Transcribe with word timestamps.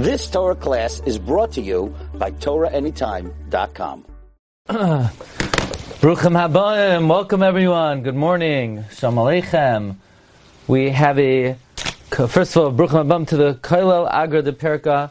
This 0.00 0.30
Torah 0.30 0.54
class 0.54 1.02
is 1.04 1.18
brought 1.18 1.52
to 1.52 1.60
you 1.60 1.94
by 2.14 2.30
TorahAnytime.com. 2.30 4.06
Bruchim 4.66 5.10
Habayim, 6.32 7.06
welcome 7.06 7.42
everyone. 7.42 8.02
Good 8.02 8.14
morning. 8.14 8.86
Shalom 8.94 9.16
Aleichem. 9.16 9.96
We 10.66 10.88
have 10.88 11.18
a, 11.18 11.56
first 12.08 12.56
of 12.56 12.64
all, 12.64 12.72
Bruchim 12.72 13.04
Habayim 13.04 13.28
to 13.28 13.36
the 13.36 13.54
Koilel 13.56 14.10
Agra 14.10 14.40
de 14.40 14.54
Perka 14.54 15.10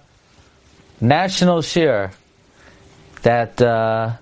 national 0.99 1.59
shiur 1.61 2.11
that, 3.21 3.61
uh, 3.61 4.13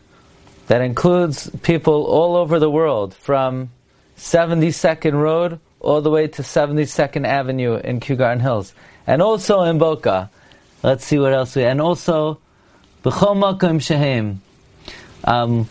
that 0.68 0.82
includes 0.82 1.50
people 1.62 2.04
all 2.08 2.36
over 2.36 2.60
the 2.60 2.70
world 2.70 3.14
from 3.14 3.70
72nd 4.18 5.14
Road 5.14 5.62
all 5.80 6.02
the 6.02 6.12
way 6.12 6.28
to 6.28 6.42
72nd 6.42 7.26
Avenue 7.26 7.78
in 7.78 8.02
Kew 8.02 8.18
Garden 8.18 8.42
Hills. 8.42 8.74
And 9.06 9.22
also 9.22 9.62
in 9.62 9.78
Boca. 9.78 10.30
Let's 10.84 11.06
see 11.06 11.18
what 11.18 11.34
else 11.34 11.56
we, 11.56 11.64
and 11.64 11.82
also, 11.82 12.40
B'chol 13.04 13.36
Makom 13.36 13.82
Shehem. 13.82 14.42
Um, 15.24 15.68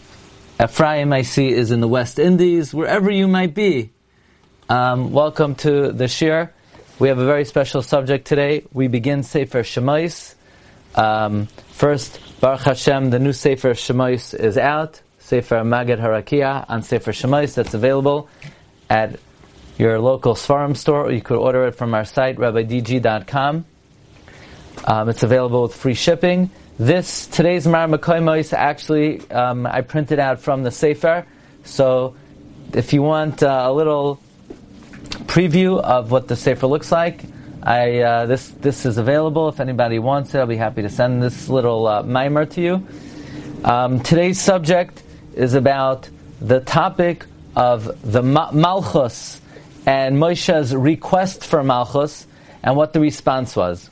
Ephraim, 0.61 1.13
I 1.13 1.23
see, 1.23 1.49
is 1.49 1.71
in 1.71 1.81
the 1.81 1.87
West 1.87 2.19
Indies, 2.19 2.75
wherever 2.75 3.09
you 3.09 3.29
might 3.29 3.55
be. 3.55 3.93
Um, 4.69 5.13
welcome 5.13 5.55
to 5.57 5.93
the 5.93 6.05
Shiur. 6.05 6.51
We 6.99 7.07
have 7.07 7.19
a 7.19 7.25
very 7.25 7.45
special 7.45 7.83
subject 7.83 8.27
today. 8.27 8.65
We 8.73 8.89
begin 8.89 9.23
Sefer 9.23 9.63
Shemais. 9.63 10.35
Um, 10.97 11.47
first, 11.69 12.21
Baruch 12.41 12.63
Hashem, 12.63 13.11
the 13.11 13.21
new 13.21 13.33
Sefer 13.33 13.75
Shemais 13.75 14.35
is 14.35 14.59
out. 14.59 15.01
Sefer 15.21 15.61
Magid 15.61 16.01
Harakia 16.01 16.65
on 16.69 16.83
Sefer 16.83 17.13
Shemais 17.13 17.55
that's 17.55 17.75
available 17.75 18.29
at 18.91 19.21
your 19.79 20.01
local 20.01 20.35
Svarim 20.35 20.77
store, 20.77 21.05
or 21.05 21.13
you 21.13 21.21
could 21.21 21.39
order 21.39 21.67
it 21.69 21.77
from 21.77 21.95
our 21.95 22.05
site, 22.05 22.39
rabbidg.com. 22.39 23.67
Um, 24.85 25.09
it's 25.09 25.23
available 25.23 25.63
with 25.63 25.75
free 25.75 25.95
shipping. 25.95 26.51
This 26.79 27.27
today's 27.27 27.67
Mar 27.67 27.89
Makoimos 27.89 28.53
actually 28.53 29.29
um, 29.31 29.67
I 29.67 29.81
printed 29.81 30.19
out 30.19 30.41
from 30.41 30.63
the 30.63 30.71
Sefer. 30.71 31.27
So 31.65 32.15
if 32.75 32.93
you 32.93 33.03
want 33.03 33.43
uh, 33.43 33.65
a 33.67 33.73
little 33.73 34.21
preview 35.25 35.81
of 35.81 36.11
what 36.11 36.29
the 36.29 36.37
Sefer 36.37 36.67
looks 36.67 36.93
like, 36.93 37.23
I 37.63 38.01
uh, 38.01 38.27
this 38.27 38.49
this 38.49 38.87
is 38.87 38.99
available. 38.99 39.49
If 39.49 39.59
anybody 39.59 39.99
wants 39.99 40.35
it, 40.35 40.39
I'll 40.39 40.47
be 40.47 40.57
happy 40.57 40.83
to 40.83 40.91
send 40.91 41.23
this 41.23 41.49
little 41.49 41.87
uh, 41.87 42.03
mimer 42.03 42.45
to 42.47 42.61
you. 42.61 42.87
Um, 43.65 44.01
today's 44.01 44.41
subject 44.41 45.03
is 45.35 45.55
about 45.55 46.09
the 46.41 46.61
topic 46.61 47.25
of 47.57 47.91
the 48.03 48.23
ma- 48.23 48.53
Malchus 48.53 49.41
and 49.87 50.19
Moshe's 50.19 50.75
request 50.75 51.45
for 51.45 51.65
Malchus 51.65 52.27
and 52.63 52.77
what 52.77 52.93
the 52.93 53.01
response 53.01 53.57
was. 53.57 53.91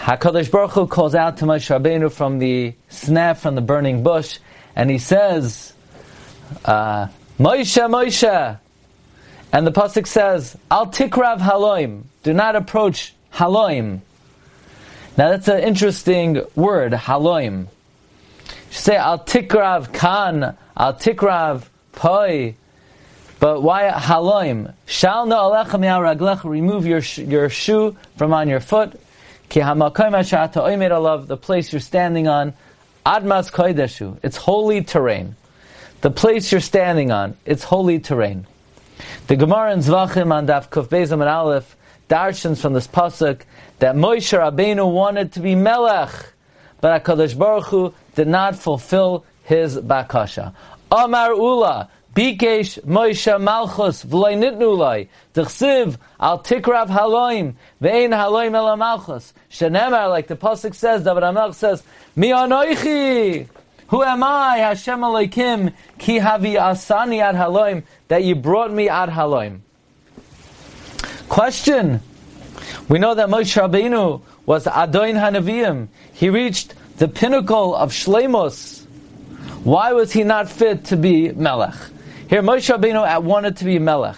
Hakadosh 0.00 0.50
Baruch 0.50 0.70
Hu 0.70 0.86
calls 0.86 1.14
out 1.14 1.36
to 1.36 1.44
Moshe 1.44 1.78
Rabbeinu 1.78 2.10
from 2.10 2.38
the 2.38 2.72
snap 2.88 3.36
from 3.36 3.54
the 3.54 3.60
burning 3.60 4.02
bush, 4.02 4.38
and 4.74 4.88
he 4.88 4.96
says, 4.96 5.74
uh, 6.64 7.08
"Moshe, 7.38 7.76
Moshe," 7.76 8.58
and 9.52 9.66
the 9.66 9.70
pasuk 9.70 10.06
says, 10.06 10.56
"Al 10.70 10.86
tikrav 10.86 11.40
haloim." 11.40 12.04
Do 12.22 12.32
not 12.32 12.56
approach 12.56 13.12
haloim. 13.34 14.00
Now 15.18 15.28
that's 15.28 15.48
an 15.48 15.60
interesting 15.60 16.46
word, 16.56 16.92
haloim. 16.92 17.66
You 18.46 18.46
say 18.70 18.96
al 18.96 19.18
tikrav 19.18 19.92
kan, 19.92 20.56
al 20.78 20.94
tikrav 20.94 21.64
poi, 21.92 22.54
but 23.38 23.62
why 23.62 23.90
haloim? 23.90 24.72
Shal 24.86 25.26
na 25.26 25.42
alecha 25.42 26.44
Remove 26.44 26.86
your 26.86 27.00
your 27.22 27.50
shoe 27.50 27.94
from 28.16 28.32
on 28.32 28.48
your 28.48 28.60
foot. 28.60 28.98
The 29.50 31.38
place 31.40 31.72
you're 31.72 31.80
standing 31.80 32.28
on, 32.28 32.52
Admas 33.04 33.50
Koideshu, 33.50 34.18
it's 34.22 34.36
holy 34.36 34.84
terrain. 34.84 35.34
The 36.02 36.10
place 36.10 36.52
you're 36.52 36.60
standing 36.60 37.10
on, 37.10 37.36
it's 37.44 37.64
holy 37.64 37.98
terrain. 37.98 38.46
The 39.26 39.34
Gemara 39.36 39.72
in 39.72 39.80
Zvachim 39.80 40.32
on 40.32 40.46
Daf 40.46 40.68
Kuf 40.68 40.92
and 41.12 41.22
Aleph 41.22 41.76
darshans 42.08 42.60
from 42.60 42.74
this 42.74 42.86
pasuk 42.86 43.42
that 43.78 43.96
Moshe 43.96 44.38
Rabbeinu 44.38 44.92
wanted 44.92 45.32
to 45.32 45.40
be 45.40 45.54
Melech, 45.54 46.10
but 46.80 47.02
Hakadosh 47.02 47.36
Baruch 47.38 47.66
Hu 47.66 47.94
did 48.14 48.28
not 48.28 48.56
fulfill 48.56 49.24
his 49.44 49.76
bakasha. 49.76 50.54
Amar 50.92 51.34
Ula, 51.34 51.88
Bikesh 52.14 52.80
Moshe 52.84 53.40
Malchus 53.40 54.04
v'loy 54.04 54.36
nitnulay 54.36 55.08
Dechsiv 55.32 55.96
al 56.18 56.40
tikrav 56.42 56.88
haloim 56.88 57.54
ve'ein 57.80 58.10
haloim 58.10 58.54
el 58.54 58.76
Malchus. 58.76 59.32
Shenemar 59.50 60.08
like 60.08 60.26
the 60.26 60.36
pasuk 60.36 60.74
says 60.74 61.04
David 61.04 61.22
Amelch 61.22 61.54
says 61.54 61.84
Mi 62.16 62.30
anoichi 62.30 63.46
Who 63.88 64.02
am 64.02 64.24
I 64.24 64.58
Hashem 64.58 65.00
Elokim 65.00 65.72
Ki 65.98 66.18
havi 66.18 66.54
asani 66.54 67.22
ad 67.22 67.36
haloim 67.36 67.84
that 68.08 68.24
you 68.24 68.34
brought 68.34 68.72
me 68.72 68.88
ad 68.88 69.08
haloim? 69.08 69.60
Question. 71.28 72.00
We 72.88 72.98
know 72.98 73.14
that 73.14 73.28
Moshe 73.28 73.56
Rabbeinu 73.56 74.20
was 74.46 74.64
Adoin 74.64 75.14
Hanaviyim 75.14 75.86
He 76.12 76.28
reached 76.28 76.74
the 76.96 77.06
pinnacle 77.06 77.76
of 77.76 77.92
Shleimus 77.92 78.80
why 79.64 79.92
was 79.92 80.10
he 80.10 80.24
not 80.24 80.48
fit 80.48 80.86
to 80.86 80.96
be 80.96 81.32
Melech? 81.32 81.74
Here, 82.30 82.44
Moshe 82.44 82.72
Rabbeinu 82.72 83.24
wanted 83.24 83.56
to 83.56 83.64
be 83.64 83.74
a 83.74 83.80
Melech. 83.80 84.14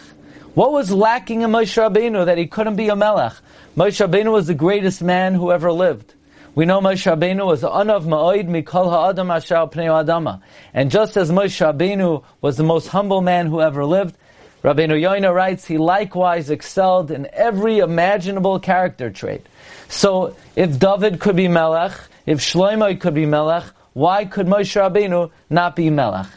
What 0.53 0.71
was 0.71 0.91
lacking 0.91 1.41
in 1.41 1.51
Moshe 1.51 1.81
Rabbeinu 1.83 2.27
that 2.27 2.37
he 2.37 2.47
couldn't 2.47 2.77
be 2.77 2.91
a 2.91 2.95
Melech? 2.95 3.33
Moshe 3.75 4.07
Rabbeinu 4.07 4.31
was 4.31 4.47
the 4.47 4.55
greatest 4.55 5.01
man 5.01 5.33
who 5.33 5.51
ever 5.51 5.73
lived. 5.73 6.13
We 6.55 6.67
know 6.67 6.83
Moshe 6.83 7.11
Rabbeinu 7.11 7.47
was 7.47 7.63
Anav 7.63 8.05
Ma'oid 8.05 8.49
Mikol 8.49 8.91
Ha'adam 8.91 9.31
Asher 9.31 9.55
Pnei 9.55 10.05
Adama. 10.05 10.43
And 10.75 10.91
just 10.91 11.17
as 11.17 11.31
Moshe 11.31 11.59
Rabbeinu 11.65 12.23
was 12.43 12.59
the 12.59 12.65
most 12.65 12.89
humble 12.89 13.23
man 13.23 13.47
who 13.47 13.63
ever 13.63 13.83
lived, 13.87 14.15
Rabbeinu 14.63 15.01
Yoina 15.01 15.35
writes, 15.35 15.65
he 15.65 15.79
likewise 15.79 16.51
excelled 16.51 17.11
in 17.11 17.27
every 17.33 17.79
imaginable 17.79 18.61
character 18.61 19.09
trait. 19.11 19.47
So, 19.89 20.37
if 20.55 20.79
David 20.79 21.19
could 21.19 21.37
be 21.37 21.49
Melech, 21.49 21.99
if 22.27 22.41
Shlomo 22.41 23.01
could 23.01 23.15
be 23.15 23.25
Melech, 23.25 23.65
why 23.95 24.27
could 24.27 24.47
Moshe 24.47 24.79
Rabbeinu 24.79 25.31
not 25.49 25.77
be 25.77 25.89
Melech? 25.89 26.29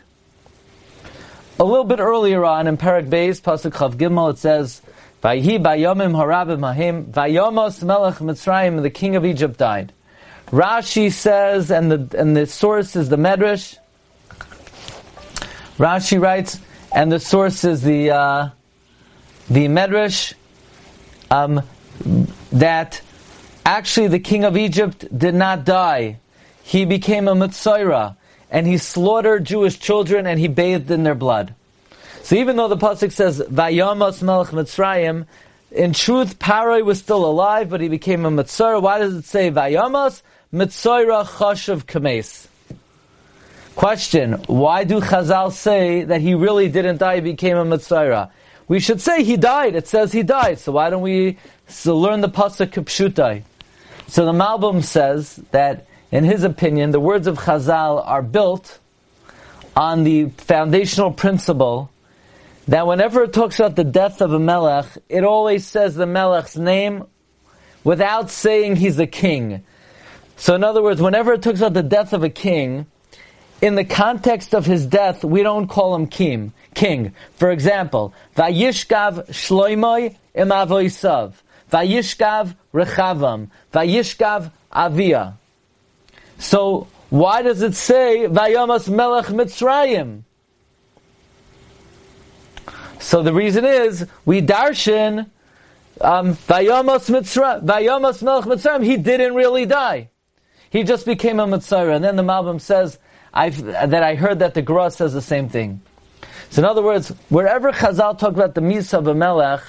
A 1.57 1.63
little 1.63 1.85
bit 1.85 1.99
earlier 1.99 2.43
on 2.43 2.67
in 2.67 2.75
Parak 2.75 3.09
Beis, 3.09 3.39
Pasuk 3.39 3.71
Chav 3.71 3.93
Gimel, 3.93 4.31
it 4.31 4.37
says, 4.37 4.81
Vayhi 5.23 5.57
bayomim 5.57 6.11
harabim 6.11 6.59
mahim, 6.59 7.05
vayomos 7.05 7.81
melech 7.81 8.15
Mitzrayim, 8.15 8.81
the 8.81 8.89
king 8.89 9.15
of 9.15 9.23
Egypt 9.23 9.57
died. 9.57 9.93
Rashi 10.47 11.09
says, 11.09 11.71
and 11.71 11.89
the, 11.89 12.19
and 12.19 12.35
the 12.35 12.45
source 12.45 12.97
is 12.97 13.07
the 13.07 13.15
Medrash, 13.15 13.77
Rashi 15.77 16.19
writes, 16.19 16.59
and 16.93 17.09
the 17.09 17.21
source 17.21 17.63
is 17.63 17.81
the, 17.81 18.11
uh, 18.11 18.49
the 19.49 19.67
Medrash, 19.67 20.33
um, 21.31 21.61
that 22.51 22.99
actually 23.65 24.07
the 24.07 24.19
king 24.19 24.43
of 24.43 24.57
Egypt 24.57 25.05
did 25.17 25.35
not 25.35 25.63
die. 25.63 26.19
He 26.63 26.83
became 26.83 27.29
a 27.29 27.33
Metzora 27.33 28.17
and 28.49 28.67
he 28.67 28.77
slaughtered 28.77 29.45
Jewish 29.45 29.79
children 29.79 30.27
and 30.27 30.39
he 30.39 30.47
bathed 30.47 30.91
in 30.91 31.03
their 31.03 31.15
blood. 31.15 31.53
So 32.23 32.35
even 32.35 32.55
though 32.55 32.67
the 32.67 32.77
pasuk 32.77 33.11
says 33.11 33.39
Vayamas 33.39 34.21
Melech 34.21 34.47
Mitzrayim, 34.47 35.25
in 35.71 35.93
truth 35.93 36.39
Paroi 36.39 36.83
was 36.83 36.99
still 36.99 37.25
alive, 37.25 37.69
but 37.69 37.81
he 37.81 37.89
became 37.89 38.25
a 38.25 38.31
Metzora. 38.31 38.81
Why 38.81 38.99
does 38.99 39.13
it 39.13 39.25
say 39.25 39.51
Vayamas 39.51 40.21
Metzora 40.53 41.25
Chashav 41.25 41.85
Kames? 41.85 42.47
Question: 43.75 44.33
Why 44.47 44.85
do 44.85 45.01
Chazal 45.01 45.51
say 45.51 46.03
that 46.05 46.21
he 46.21 46.33
really 46.33 46.69
didn't 46.69 46.97
die? 46.97 47.15
He 47.15 47.21
became 47.21 47.57
a 47.57 47.65
Metzora. 47.65 48.31
We 48.67 48.79
should 48.79 49.01
say 49.01 49.23
he 49.23 49.37
died. 49.37 49.75
It 49.75 49.87
says 49.87 50.11
he 50.11 50.23
died. 50.23 50.59
So 50.59 50.71
why 50.71 50.89
don't 50.89 51.01
we 51.01 51.37
so 51.67 51.97
learn 51.97 52.21
the 52.21 52.29
pasuk 52.29 52.71
Kipshutai? 52.71 53.43
So 54.07 54.25
the 54.25 54.31
Malbim 54.31 54.83
says 54.83 55.39
that 55.51 55.87
in 56.15 56.23
his 56.23 56.43
opinion, 56.43 56.91
the 56.91 56.99
words 56.99 57.27
of 57.27 57.37
Chazal 57.37 58.01
are 58.05 58.21
built 58.21 58.79
on 59.75 60.05
the 60.05 60.29
foundational 60.37 61.11
principle 61.11 61.91
that 62.69 62.87
whenever 62.87 63.23
it 63.23 63.33
talks 63.33 63.59
about 63.59 63.75
the 63.75 63.83
death 63.83 64.21
of 64.21 64.31
a 64.31 64.39
melech, 64.39 64.85
it 65.09 65.25
always 65.25 65.65
says 65.65 65.95
the 65.95 66.05
melech's 66.05 66.55
name 66.55 67.03
without 67.83 68.31
saying 68.31 68.77
he's 68.77 68.97
a 68.97 69.05
king. 69.05 69.65
So 70.37 70.55
in 70.55 70.63
other 70.63 70.81
words, 70.81 71.01
whenever 71.01 71.33
it 71.33 71.41
talks 71.41 71.59
about 71.59 71.73
the 71.73 71.83
death 71.83 72.13
of 72.13 72.23
a 72.23 72.29
king, 72.29 72.85
in 73.61 73.75
the 73.75 73.83
context 73.83 74.53
of 74.53 74.65
his 74.65 74.85
death, 74.85 75.23
we 75.23 75.43
don't 75.43 75.67
call 75.67 75.95
him 75.95 76.07
king. 76.07 76.53
King. 76.75 77.13
For 77.35 77.51
example, 77.51 78.13
Vayishkav 78.37 79.27
Shloimoy 79.29 80.15
im. 80.33 80.49
Vayishkav 80.49 81.33
Rechavam. 82.73 83.49
Vayishkav 83.73 84.51
Avia. 84.71 85.37
So 86.37 86.87
why 87.09 87.41
does 87.41 87.61
it 87.61 87.75
say 87.75 88.27
Vayamas 88.27 88.89
Melech 88.89 89.25
Mitzrayim? 89.25 90.23
So 92.99 93.21
the 93.21 93.33
reason 93.33 93.65
is 93.65 94.05
we 94.25 94.41
darshan 94.41 95.29
um, 96.01 96.35
Vayamas 96.35 97.09
Mitzrayim, 97.09 97.65
Vayamas 97.65 98.21
Melech 98.23 98.45
Mitzrayim, 98.45 98.83
he 98.83 98.97
didn't 98.97 99.35
really 99.35 99.65
die. 99.65 100.09
He 100.69 100.83
just 100.83 101.05
became 101.05 101.39
a 101.39 101.45
Metzora. 101.45 101.95
And 101.95 102.03
then 102.03 102.15
the 102.15 102.23
Malbim 102.23 102.59
says 102.59 102.99
I've, 103.33 103.63
that 103.63 104.03
I 104.03 104.15
heard 104.15 104.39
that 104.39 104.53
the 104.53 104.61
Gra 104.61 104.91
says 104.91 105.13
the 105.13 105.21
same 105.21 105.49
thing. 105.49 105.81
So 106.49 106.61
in 106.61 106.65
other 106.65 106.81
words, 106.81 107.09
wherever 107.29 107.71
Chazal 107.71 108.17
talk 108.17 108.33
about 108.33 108.55
the 108.55 108.61
Misa 108.61 108.97
of 108.97 109.07
a 109.07 109.15
Melech, 109.15 109.61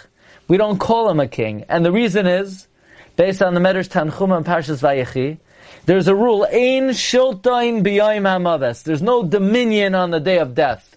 we 0.49 0.57
don't 0.57 0.79
call 0.79 1.09
him 1.09 1.21
a 1.21 1.29
king. 1.29 1.65
And 1.69 1.85
the 1.85 1.93
reason 1.93 2.27
is, 2.27 2.69
based 3.17 3.43
on 3.43 3.55
the 3.55 3.61
Medrash 3.61 3.89
Tanchuma 3.89 4.37
and 4.37 4.47
Parshas 4.47 4.81
Vayechi, 4.81 5.39
there's 5.87 6.09
a 6.09 6.15
rule, 6.15 6.45
Ein 6.45 6.91
Shiltain 6.91 7.83
B'yayim 7.83 8.23
HaMaves. 8.23 8.83
There's 8.83 9.03
no 9.03 9.23
dominion 9.23 9.95
on 9.95 10.11
the 10.11 10.21
day 10.21 10.39
of 10.39 10.55
death. 10.55 10.97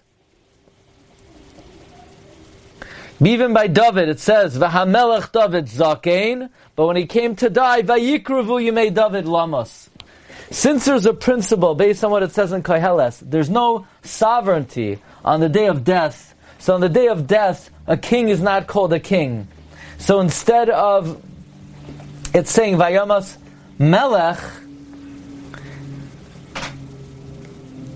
Even 3.22 3.52
by 3.52 3.66
David, 3.66 4.08
it 4.08 4.18
says, 4.18 4.58
V'hamelech 4.58 5.30
David 5.30 5.66
zakein, 5.66 6.50
but 6.74 6.86
when 6.86 6.96
he 6.96 7.06
came 7.06 7.36
to 7.36 7.50
die, 7.50 7.82
Vayikruvu 7.82 8.68
Yimei 8.68 8.92
David 8.92 9.26
lamos. 9.26 9.90
Since 10.50 10.86
there's 10.86 11.06
a 11.06 11.14
principle 11.14 11.74
based 11.76 12.02
on 12.02 12.10
what 12.10 12.22
it 12.24 12.32
says 12.32 12.52
in 12.52 12.62
Koheles, 12.62 13.20
there's 13.20 13.50
no 13.50 13.86
sovereignty 14.02 14.98
on 15.24 15.38
the 15.38 15.48
day 15.48 15.66
of 15.66 15.84
death. 15.84 16.34
So 16.58 16.74
on 16.74 16.80
the 16.80 16.88
day 16.88 17.06
of 17.06 17.26
death, 17.26 17.70
a 17.86 17.96
king 17.96 18.28
is 18.28 18.40
not 18.40 18.66
called 18.66 18.92
a 18.92 18.98
king. 18.98 19.46
So 19.98 20.20
instead 20.20 20.68
of 20.68 21.22
it's 22.34 22.50
saying 22.50 22.76
Vayamas 22.76 23.36
Melech, 23.78 24.38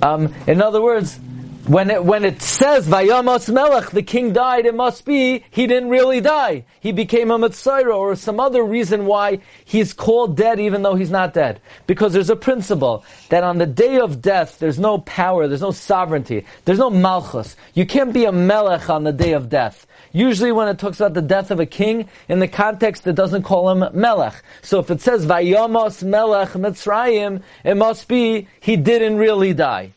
um, 0.05 0.35
in 0.47 0.61
other 0.61 0.83
words, 0.83 1.19
when 1.67 1.91
it, 1.91 2.05
when 2.05 2.25
it 2.25 2.43
says 2.43 2.87
Vayamos 2.87 3.53
Melech, 3.53 3.91
the 3.91 4.03
king 4.03 4.33
died, 4.33 4.67
it 4.67 4.75
must 4.75 5.05
be 5.05 5.45
he 5.51 5.67
didn't 5.67 5.89
really 5.89 6.21
die. 6.21 6.65
He 6.81 6.93
became 6.93 7.31
a 7.31 7.39
Mitzayra 7.39 7.97
or 7.97 8.17
some 8.17 8.39
other 8.39 8.63
reason 8.63 9.07
why 9.07 9.41
he's 9.65 9.95
called 9.95 10.37
dead 10.37 10.61
even 10.61 10.83
though 10.83 10.95
he's 10.95 11.11
not 11.11 11.33
dead. 11.33 11.61
Because 11.87 12.13
there's 12.13 12.29
a 12.29 12.37
principle 12.37 13.05
that 13.31 13.45
on 13.45 13.57
the 13.57 13.67
day 13.67 13.99
of 13.99 14.21
death, 14.21 14.59
there's 14.59 14.79
no 14.79 14.99
power, 14.99 15.49
there's 15.49 15.63
no 15.63 15.71
sovereignty, 15.71 16.45
there's 16.67 16.79
no 16.79 16.91
Malchus. 16.91 17.57
You 17.73 17.87
can't 17.87 18.13
be 18.13 18.27
a 18.27 18.33
Melech 18.33 18.91
on 18.91 19.05
the 19.05 19.13
day 19.13 19.33
of 19.33 19.49
death. 19.49 19.87
Usually 20.13 20.53
when 20.53 20.69
it 20.69 20.79
talks 20.79 21.01
about 21.01 21.15
the 21.15 21.23
death 21.23 21.51
of 21.51 21.61
a 21.61 21.67
king, 21.67 22.09
in 22.29 22.41
the 22.41 22.49
context 22.49 23.07
it 23.07 23.15
doesn't 23.15 23.43
call 23.43 23.71
him 23.71 23.99
Melech. 23.99 24.43
So 24.61 24.81
if 24.81 24.91
it 24.91 25.01
says 25.01 25.25
Vayamos 25.25 26.03
Melech 26.03 26.51
Mitzrayim, 26.51 27.43
it 27.65 27.77
must 27.77 28.07
be 28.07 28.49
he 28.61 28.77
didn't 28.77 29.17
really 29.17 29.55
die. 29.55 29.95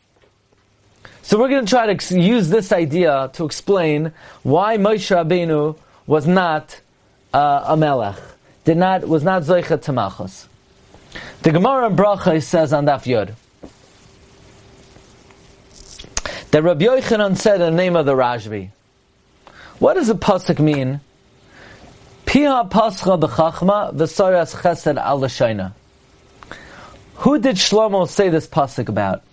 So 1.28 1.38
we're 1.38 1.50
going 1.50 1.66
to 1.66 1.70
try 1.70 1.94
to 1.94 2.18
use 2.18 2.48
this 2.48 2.72
idea 2.72 3.28
to 3.34 3.44
explain 3.44 4.12
why 4.44 4.78
Moshe 4.78 5.14
Rabbeinu 5.14 5.76
was 6.06 6.26
not 6.26 6.80
uh, 7.34 7.64
a 7.66 7.76
melech, 7.76 8.16
did 8.64 8.78
not 8.78 9.06
was 9.06 9.22
not 9.24 9.42
zoicha 9.42 9.76
tamachos. 9.76 10.46
The 11.42 11.52
Gemara 11.52 11.88
in 11.88 11.96
Bracha 11.96 12.42
says 12.42 12.72
on 12.72 12.86
Daf 12.86 13.04
Yod 13.04 13.34
that 16.50 16.62
Rabbi 16.62 16.86
Yochanan 16.86 17.36
said 17.36 17.60
in 17.60 17.72
the 17.72 17.76
name 17.76 17.94
of 17.94 18.06
the 18.06 18.14
Rashbi. 18.14 18.70
What 19.80 19.94
does 19.94 20.06
the 20.06 20.14
pasuk 20.14 20.58
mean? 20.58 21.02
Piha 22.24 22.70
pascha 22.70 23.18
b'chachma 23.18 23.92
v'soras 23.94 24.56
chesed 24.62 24.96
al 24.96 25.72
Who 27.16 27.38
did 27.38 27.56
Shlomo 27.56 28.08
say 28.08 28.30
this 28.30 28.46
pasuk 28.46 28.88
about? 28.88 29.24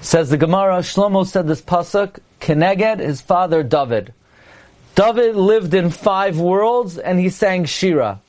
Says 0.00 0.30
the 0.30 0.36
Gemara, 0.36 0.78
Shlomo 0.78 1.26
said 1.26 1.46
this 1.46 1.62
pasuk, 1.62 2.18
Keneged, 2.40 2.98
his 2.98 3.20
father 3.20 3.62
David. 3.62 4.12
David 4.94 5.36
lived 5.36 5.74
in 5.74 5.90
five 5.90 6.38
worlds 6.38 6.98
and 6.98 7.18
he 7.18 7.30
sang 7.30 7.64
Shira. 7.64 8.20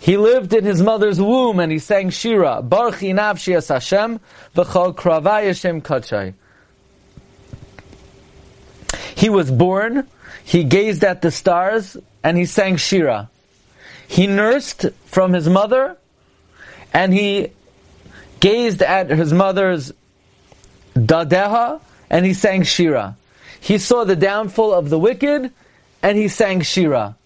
He 0.00 0.16
lived 0.16 0.54
in 0.54 0.64
his 0.64 0.82
mother's 0.82 1.20
womb 1.20 1.60
and 1.60 1.70
he 1.70 1.78
sang 1.78 2.10
Shira. 2.10 2.62
Barchi 2.62 3.14
nafshi 3.14 3.56
es 3.56 3.68
Hashem, 3.68 4.20
v'chol 4.54 4.94
kravai 4.94 5.46
Hashem 5.46 5.82
kachay. 5.82 6.34
He 9.14 9.28
was 9.28 9.50
born, 9.50 10.08
he 10.44 10.64
gazed 10.64 11.04
at 11.04 11.20
the 11.22 11.30
stars, 11.30 11.96
and 12.24 12.38
he 12.38 12.46
sang 12.46 12.76
Shira. 12.76 13.28
He 14.08 14.26
nursed 14.26 14.86
from 15.06 15.32
his 15.32 15.48
mother, 15.48 15.96
and 16.92 17.12
he 17.12 17.52
gazed 18.40 18.82
at 18.82 19.10
his 19.10 19.32
mother's 19.32 19.92
Dadeha, 21.06 21.80
and 22.10 22.26
he 22.26 22.34
sang 22.34 22.62
Shira. 22.64 23.16
He 23.60 23.78
saw 23.78 24.04
the 24.04 24.16
downfall 24.16 24.72
of 24.74 24.90
the 24.90 24.98
wicked, 24.98 25.52
and 26.02 26.18
he 26.18 26.28
sang 26.28 26.62
Shira. 26.62 27.16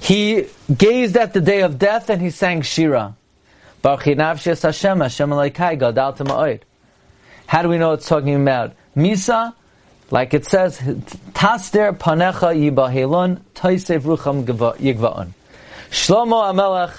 He 0.00 0.46
gazed 0.74 1.16
at 1.16 1.32
the 1.32 1.40
day 1.40 1.60
of 1.62 1.78
death, 1.78 2.10
and 2.10 2.22
he 2.22 2.30
sang 2.30 2.62
Shira. 2.62 3.14
How 3.84 3.96
do 3.96 4.08
we 7.68 7.78
know 7.78 7.92
it's 7.92 8.08
talking 8.08 8.42
about? 8.42 8.72
Misa, 8.96 9.54
like 10.10 10.34
it 10.34 10.44
says, 10.46 10.78
Taster 11.34 11.92
panecha 11.92 12.54
yibahelon, 12.72 13.40
toisev 13.54 14.00
rucham 14.00 14.44
yigvaon. 14.44 15.32
Shlomo 15.90 16.52
Amelech 16.52 16.98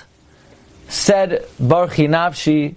said, 0.88 1.46
Baruch 1.60 1.92
nafshi, 1.94 2.76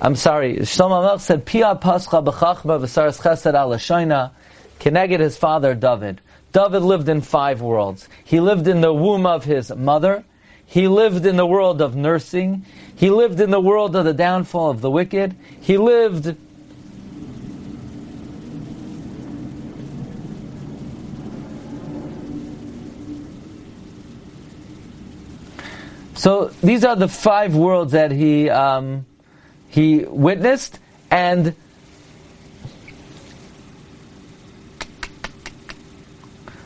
I'm 0.00 0.14
sorry, 0.14 0.58
Shlomo 0.58 1.02
Melech 1.02 1.20
said, 1.20 1.44
Pia 1.44 1.74
Pascha 1.74 2.22
b'chachma 2.22 2.80
v'saras 2.80 3.20
chesed 3.20 3.52
al 3.52 3.70
Hashoina, 3.70 4.30
Keneged 4.78 5.18
his 5.18 5.36
father 5.36 5.74
David. 5.74 6.20
David 6.52 6.82
lived 6.82 7.08
in 7.08 7.20
five 7.20 7.60
worlds. 7.60 8.08
He 8.24 8.38
lived 8.38 8.68
in 8.68 8.80
the 8.80 8.92
womb 8.94 9.26
of 9.26 9.44
his 9.44 9.74
mother. 9.74 10.24
He 10.64 10.86
lived 10.86 11.26
in 11.26 11.36
the 11.36 11.46
world 11.46 11.82
of 11.82 11.96
nursing. 11.96 12.64
He 12.94 13.10
lived 13.10 13.40
in 13.40 13.50
the 13.50 13.60
world 13.60 13.96
of 13.96 14.04
the 14.04 14.14
downfall 14.14 14.70
of 14.70 14.80
the 14.82 14.90
wicked. 14.90 15.34
He 15.60 15.76
lived 15.78 16.36
So 26.14 26.48
these 26.64 26.84
are 26.84 26.96
the 26.96 27.06
five 27.06 27.54
worlds 27.54 27.92
that 27.92 28.10
he 28.10 28.50
um, 28.50 29.06
he 29.68 30.04
witnessed, 30.04 30.78
and 31.10 31.54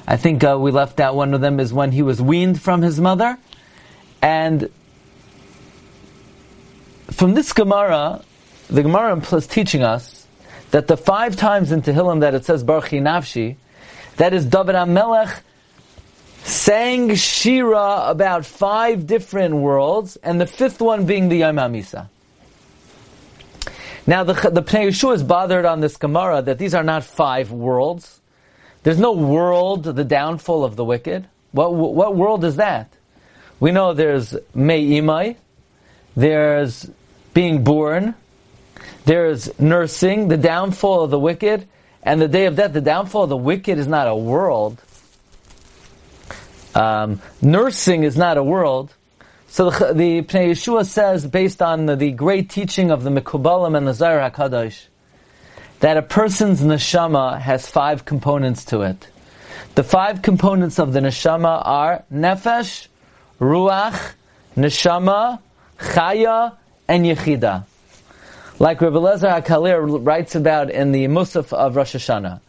I 0.06 0.16
think 0.16 0.44
uh, 0.44 0.58
we 0.58 0.70
left 0.70 1.00
out 1.00 1.14
one 1.14 1.34
of 1.34 1.40
them 1.40 1.60
is 1.60 1.72
when 1.72 1.92
he 1.92 2.02
was 2.02 2.20
weaned 2.20 2.60
from 2.60 2.82
his 2.82 3.00
mother, 3.00 3.38
and 4.20 4.70
from 7.10 7.34
this 7.34 7.52
Gemara, 7.52 8.24
the 8.68 8.82
Gemara 8.82 9.16
is 9.16 9.46
teaching 9.46 9.82
us 9.82 10.26
that 10.70 10.88
the 10.88 10.96
five 10.96 11.36
times 11.36 11.70
in 11.70 11.82
Tehillim 11.82 12.20
that 12.20 12.34
it 12.34 12.44
says 12.44 12.64
Baruch 12.64 12.90
Nafshi, 12.90 13.56
that 14.16 14.32
is 14.32 14.46
David 14.46 14.74
HaMelech 14.74 15.40
sang 16.44 17.14
Shira 17.14 18.04
about 18.06 18.44
five 18.44 19.06
different 19.06 19.54
worlds, 19.54 20.16
and 20.16 20.40
the 20.40 20.46
fifth 20.46 20.80
one 20.80 21.06
being 21.06 21.28
the 21.28 21.36
Yom 21.36 21.56
HaMisa. 21.56 22.08
Now 24.06 24.24
the 24.24 24.32
the 24.32 24.62
Pnei 24.62 24.88
Yeshua 24.88 25.14
is 25.14 25.22
bothered 25.22 25.64
on 25.64 25.80
this 25.80 25.96
Gemara 25.96 26.42
that 26.42 26.58
these 26.58 26.74
are 26.74 26.82
not 26.82 27.04
five 27.04 27.50
worlds. 27.50 28.20
There's 28.82 28.98
no 28.98 29.12
world, 29.12 29.84
the 29.84 30.04
downfall 30.04 30.64
of 30.64 30.76
the 30.76 30.84
wicked. 30.84 31.26
What 31.52 31.74
what 31.74 32.16
world 32.16 32.44
is 32.44 32.56
that? 32.56 32.92
We 33.60 33.70
know 33.70 33.92
there's 33.92 34.34
Me'imai, 34.54 35.36
there's 36.16 36.90
being 37.32 37.62
born, 37.62 38.16
there's 39.04 39.56
nursing, 39.60 40.28
the 40.28 40.36
downfall 40.36 41.04
of 41.04 41.10
the 41.10 41.18
wicked, 41.18 41.68
and 42.02 42.20
the 42.20 42.26
day 42.26 42.46
of 42.46 42.56
death. 42.56 42.72
The 42.72 42.80
downfall 42.80 43.24
of 43.24 43.28
the 43.28 43.36
wicked 43.36 43.78
is 43.78 43.86
not 43.86 44.08
a 44.08 44.16
world. 44.16 44.82
Um, 46.74 47.20
nursing 47.40 48.02
is 48.02 48.16
not 48.16 48.36
a 48.36 48.42
world. 48.42 48.92
So 49.52 49.68
the, 49.68 49.92
the 49.92 50.22
Pnei 50.22 50.52
Yeshua 50.52 50.86
says, 50.86 51.26
based 51.26 51.60
on 51.60 51.84
the, 51.84 51.94
the, 51.94 52.10
great 52.12 52.48
teaching 52.48 52.90
of 52.90 53.04
the 53.04 53.10
Mekubalim 53.10 53.76
and 53.76 53.86
the 53.86 53.92
Zohar 53.92 54.30
HaKadosh, 54.30 54.86
that 55.80 55.98
a 55.98 56.00
person's 56.00 56.62
neshama 56.62 57.38
has 57.38 57.68
five 57.68 58.06
components 58.06 58.64
to 58.64 58.80
it. 58.80 59.08
The 59.74 59.82
five 59.82 60.22
components 60.22 60.78
of 60.78 60.94
the 60.94 61.00
neshama 61.00 61.60
are 61.66 62.02
nefesh, 62.10 62.86
ruach, 63.38 64.12
neshama, 64.56 65.38
chaya, 65.78 66.56
and 66.88 67.04
yechida. 67.04 67.66
Like 68.58 68.80
Rabbi 68.80 68.96
Lezer 68.96 69.42
HaKalir 69.42 70.02
writes 70.02 70.34
about 70.34 70.70
in 70.70 70.92
the 70.92 71.04
Musaf 71.08 71.52
of 71.52 71.76
Rosh 71.76 71.94
Hashanah. 71.94 72.40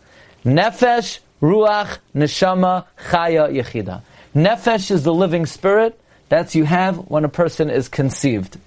Nefesh, 0.46 1.20
ruach, 1.42 1.98
neshama, 2.16 2.86
chaya, 3.10 3.52
yechida. 3.52 4.04
Nefesh 4.34 4.90
is 4.90 5.04
the 5.04 5.14
living 5.14 5.46
spirit, 5.46 6.00
that's 6.34 6.56
you 6.56 6.66
have 6.66 6.98
when 6.98 7.26
a 7.26 7.30
person 7.30 7.70
is 7.70 7.90
conceived. 7.90 8.58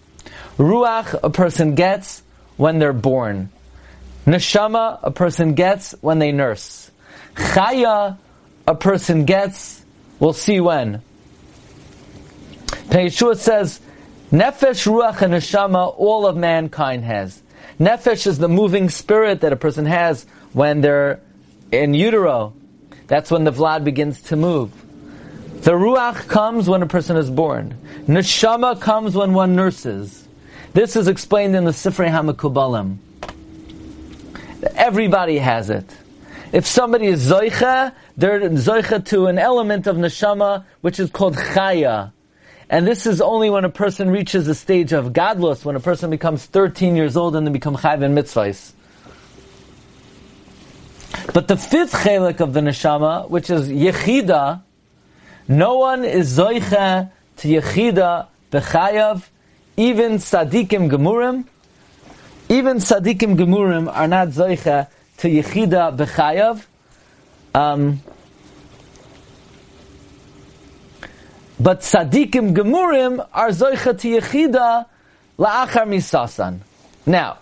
Ruach, 0.58 1.18
a 1.22 1.30
person 1.30 1.74
gets 1.74 2.22
when 2.56 2.78
they're 2.78 2.92
born. 2.92 3.50
Neshama, 4.26 4.98
a 5.02 5.10
person 5.10 5.54
gets 5.54 5.94
when 6.00 6.18
they 6.18 6.32
nurse. 6.32 6.90
Chaya, 7.34 8.18
a 8.66 8.74
person 8.74 9.24
gets 9.24 9.84
We'll 10.18 10.32
see 10.32 10.60
when. 10.60 11.02
Yeshua 12.88 13.36
says, 13.36 13.80
Nefesh, 14.32 14.86
Ruach, 14.86 15.20
and 15.20 15.34
Neshama, 15.34 15.94
all 15.98 16.26
of 16.26 16.36
mankind 16.36 17.04
has. 17.04 17.42
Nefesh 17.78 18.26
is 18.26 18.38
the 18.38 18.48
moving 18.48 18.88
spirit 18.88 19.42
that 19.42 19.52
a 19.52 19.56
person 19.56 19.84
has 19.84 20.24
when 20.52 20.80
they're 20.80 21.20
in 21.70 21.92
utero. 21.92 22.54
That's 23.08 23.30
when 23.30 23.44
the 23.44 23.52
Vlad 23.52 23.84
begins 23.84 24.22
to 24.22 24.36
move. 24.36 24.72
The 25.66 25.72
Ruach 25.72 26.28
comes 26.28 26.68
when 26.68 26.82
a 26.82 26.86
person 26.86 27.16
is 27.16 27.28
born. 27.28 27.76
Neshama 28.06 28.80
comes 28.80 29.16
when 29.16 29.32
one 29.32 29.56
nurses. 29.56 30.28
This 30.74 30.94
is 30.94 31.08
explained 31.08 31.56
in 31.56 31.64
the 31.64 31.72
Sifrei 31.72 32.08
HaMekubalim. 32.08 32.98
Everybody 34.76 35.38
has 35.38 35.68
it. 35.68 35.92
If 36.52 36.68
somebody 36.68 37.06
is 37.06 37.28
Zoicha, 37.28 37.92
they're 38.16 38.42
Zoicha 38.42 39.04
to 39.06 39.26
an 39.26 39.40
element 39.40 39.88
of 39.88 39.96
Neshama, 39.96 40.64
which 40.82 41.00
is 41.00 41.10
called 41.10 41.34
Chaya. 41.34 42.12
And 42.70 42.86
this 42.86 43.04
is 43.04 43.20
only 43.20 43.50
when 43.50 43.64
a 43.64 43.68
person 43.68 44.08
reaches 44.08 44.46
a 44.46 44.54
stage 44.54 44.92
of 44.92 45.06
gadlus, 45.06 45.64
when 45.64 45.74
a 45.74 45.80
person 45.80 46.10
becomes 46.10 46.46
13 46.46 46.94
years 46.94 47.16
old 47.16 47.34
and 47.34 47.44
then 47.44 47.52
become 47.52 47.76
chayv 47.76 48.02
in 48.02 48.14
mitzvahs. 48.14 48.70
But 51.34 51.48
the 51.48 51.56
fifth 51.56 51.92
chelik 51.92 52.38
of 52.38 52.52
the 52.52 52.60
neshama, 52.60 53.28
which 53.28 53.50
is 53.50 53.68
yechida, 53.68 54.62
no 55.48 55.76
one 55.78 56.04
is 56.04 56.38
zoicha 56.38 57.10
to 57.38 57.48
yechida 57.48 58.26
bechayav, 58.50 59.22
even 59.76 60.14
sadikim 60.14 60.90
gemurim, 60.90 61.44
even 62.48 62.78
sadikim 62.78 63.36
gemurim 63.36 63.92
are 63.94 64.08
not 64.08 64.28
zoicha 64.28 64.88
to 65.18 65.28
yechida 65.28 65.96
bechayav. 65.96 66.64
Um, 67.54 68.02
But 71.58 71.80
tzaddikim 71.80 72.54
gemurim 72.54 73.26
are 73.32 73.48
zoicha 73.48 73.98
to 73.98 74.08
yechida 74.08 74.86
la'achar 75.38 75.86
misasan. 75.88 76.58
Now, 77.06 77.38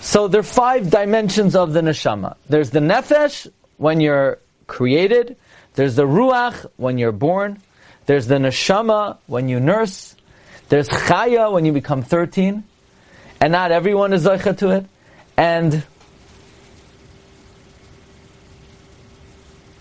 so 0.00 0.26
there 0.26 0.40
are 0.40 0.44
five 0.44 0.90
dimensions 0.90 1.54
of 1.54 1.72
the 1.72 1.80
neshama. 1.80 2.36
There's 2.48 2.70
the 2.70 2.80
nefesh 2.80 3.46
when 3.76 4.00
you're 4.00 4.38
created. 4.66 5.36
There's 5.74 5.96
the 5.96 6.06
ruach 6.06 6.66
when 6.76 6.98
you're 6.98 7.12
born. 7.12 7.62
There's 8.06 8.26
the 8.26 8.36
neshama 8.36 9.18
when 9.26 9.48
you 9.48 9.60
nurse. 9.60 10.16
There's 10.68 10.88
chaya 10.88 11.52
when 11.52 11.64
you 11.64 11.72
become 11.72 12.02
13. 12.02 12.64
And 13.40 13.52
not 13.52 13.72
everyone 13.72 14.12
is 14.12 14.24
zoicha 14.24 14.56
to 14.58 14.70
it. 14.70 14.86
And 15.36 15.82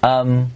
um, 0.04 0.52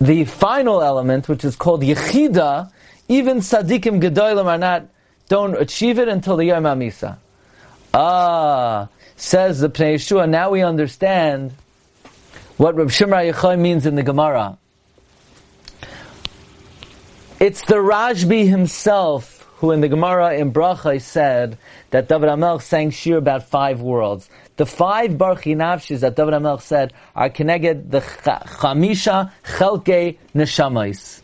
the 0.00 0.24
final 0.24 0.82
element, 0.82 1.28
which 1.28 1.44
is 1.44 1.56
called 1.56 1.82
Yechida, 1.82 2.70
even 3.08 3.38
Sadikim 3.38 4.00
Gedolim 4.00 4.46
are 4.46 4.58
not, 4.58 4.86
don't 5.28 5.60
achieve 5.60 5.98
it 5.98 6.08
until 6.08 6.36
the 6.36 6.44
Yom 6.46 6.64
HaMisa. 6.64 7.16
Ah, 7.92 8.88
says 9.16 9.60
the 9.60 9.68
Pnei 9.68 9.94
Yeshua, 9.94 10.28
now 10.28 10.50
we 10.50 10.62
understand 10.62 11.52
what 12.60 12.76
Reb 12.76 12.88
Shimra 12.88 13.32
Yochai 13.32 13.58
means 13.58 13.86
in 13.86 13.94
the 13.94 14.02
Gemara. 14.02 14.58
It's 17.38 17.62
the 17.62 17.76
Rashbi 17.76 18.46
himself 18.46 19.48
who 19.56 19.70
in 19.70 19.80
the 19.80 19.88
Gemara 19.88 20.34
in 20.34 20.52
Bracha 20.52 21.00
said 21.00 21.56
that 21.88 22.10
David 22.10 22.28
HaMelech 22.28 22.60
sang 22.60 22.90
Shir 22.90 23.16
about 23.16 23.44
five 23.44 23.80
worlds. 23.80 24.28
The 24.58 24.66
five 24.66 25.12
Nafshis 25.12 26.00
that 26.00 26.16
David 26.16 26.34
HaMelech 26.34 26.60
said 26.60 26.92
are 27.16 27.30
connected 27.30 27.90
the 27.90 28.00
Chamisha 28.00 29.32
Chelke 29.42 30.18
Neshamais. 30.34 31.22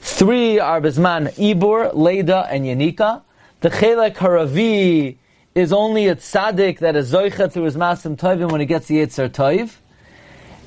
Three 0.00 0.58
are 0.58 0.80
Bisman 0.80 1.34
Ibur, 1.34 1.92
Leda, 1.92 2.46
and 2.50 2.64
Yanika. 2.64 3.20
The 3.60 3.68
Chelek 3.68 4.14
Haravi 4.14 5.16
is 5.54 5.70
only 5.70 6.08
a 6.08 6.16
tzaddik 6.16 6.78
that 6.78 6.96
is 6.96 7.12
zoicha 7.12 7.52
through 7.52 7.64
his 7.64 7.76
masim 7.76 8.16
tovim 8.16 8.50
when 8.50 8.60
he 8.60 8.66
gets 8.66 8.86
the 8.86 8.96
Yetzer 8.96 9.28
Tov. 9.28 9.74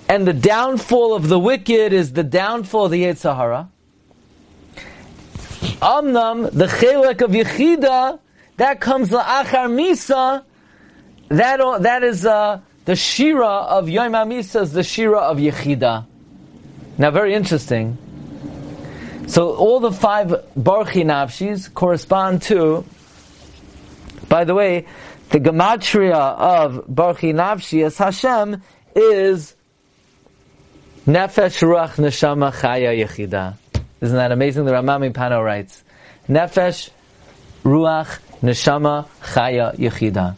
And 0.09 0.27
the 0.27 0.33
downfall 0.33 1.13
of 1.13 1.29
the 1.29 1.39
wicked 1.39 1.93
is 1.93 2.13
the 2.13 2.23
downfall 2.23 2.85
of 2.85 2.91
the 2.91 3.03
Yetzer 3.03 3.67
Amnam, 5.81 6.51
the 6.51 6.67
chelek 6.67 7.21
of 7.21 7.31
Yechida, 7.31 8.19
that 8.57 8.79
comes 8.79 9.09
la'achar 9.09 9.69
misa, 9.69 10.43
that, 11.29 11.81
that 11.81 12.03
is 12.03 12.25
uh, 12.25 12.59
the 12.85 12.95
shira 12.95 13.47
of 13.47 13.89
Yom 13.89 14.11
HaMisa 14.11 14.63
is 14.63 14.73
the 14.73 14.83
shira 14.83 15.19
of 15.19 15.37
Yechida. 15.37 16.05
Now 16.97 17.11
very 17.11 17.33
interesting. 17.33 17.97
So 19.27 19.55
all 19.55 19.79
the 19.79 19.91
five 19.91 20.27
Barchi 20.59 21.05
Nafshis 21.05 21.73
correspond 21.73 22.41
to, 22.43 22.85
by 24.27 24.43
the 24.43 24.53
way, 24.53 24.87
the 25.29 25.39
gematria 25.39 26.13
of 26.13 26.85
Barchi 26.87 27.33
Nafshi 27.33 27.85
as 27.85 27.97
Hashem 27.97 28.61
is 28.93 29.55
Nefesh 31.07 31.63
Ruach 31.63 31.95
Neshama 31.95 32.53
Chaya 32.53 32.95
Yechida. 32.95 33.55
Isn't 34.01 34.15
that 34.15 34.31
amazing? 34.31 34.65
The 34.65 34.73
Rema 34.73 34.99
MiPano 34.99 35.43
writes, 35.43 35.83
Nefesh, 36.29 36.91
Ruach, 37.63 38.19
Neshama, 38.43 39.07
Chaya, 39.19 39.75
Yechida. 39.77 40.35